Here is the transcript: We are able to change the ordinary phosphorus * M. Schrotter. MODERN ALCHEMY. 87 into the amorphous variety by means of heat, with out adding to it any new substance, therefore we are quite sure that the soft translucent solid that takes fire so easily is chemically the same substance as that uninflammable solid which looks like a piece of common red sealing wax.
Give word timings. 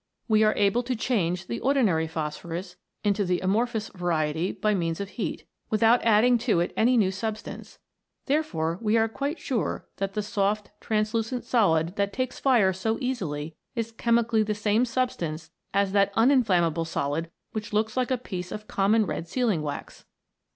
We 0.27 0.41
are 0.43 0.55
able 0.57 0.81
to 0.81 0.95
change 0.95 1.45
the 1.45 1.59
ordinary 1.59 2.07
phosphorus 2.07 2.75
* 2.91 3.05
M. 3.05 3.13
Schrotter. 3.13 3.19
MODERN 3.19 3.21
ALCHEMY. 3.21 3.35
87 3.35 3.37
into 3.37 3.45
the 3.45 3.45
amorphous 3.45 3.89
variety 3.89 4.51
by 4.51 4.73
means 4.73 4.99
of 4.99 5.09
heat, 5.09 5.45
with 5.69 5.83
out 5.83 6.03
adding 6.03 6.39
to 6.39 6.59
it 6.59 6.73
any 6.75 6.97
new 6.97 7.11
substance, 7.11 7.77
therefore 8.25 8.79
we 8.81 8.97
are 8.97 9.07
quite 9.07 9.37
sure 9.37 9.85
that 9.97 10.15
the 10.15 10.23
soft 10.23 10.71
translucent 10.81 11.45
solid 11.45 11.97
that 11.97 12.13
takes 12.13 12.39
fire 12.39 12.73
so 12.73 12.97
easily 12.99 13.55
is 13.75 13.91
chemically 13.91 14.41
the 14.41 14.55
same 14.55 14.85
substance 14.85 15.51
as 15.71 15.91
that 15.91 16.11
uninflammable 16.15 16.87
solid 16.87 17.29
which 17.51 17.71
looks 17.71 17.95
like 17.95 18.09
a 18.09 18.17
piece 18.17 18.51
of 18.51 18.67
common 18.67 19.05
red 19.05 19.27
sealing 19.27 19.61
wax. 19.61 20.05